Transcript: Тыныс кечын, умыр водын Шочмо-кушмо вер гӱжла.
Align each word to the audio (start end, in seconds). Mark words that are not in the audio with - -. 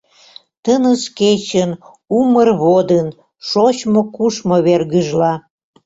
Тыныс 0.63 1.03
кечын, 1.19 1.71
умыр 2.19 2.49
водын 2.63 3.07
Шочмо-кушмо 3.47 4.57
вер 4.65 4.81
гӱжла. 4.91 5.33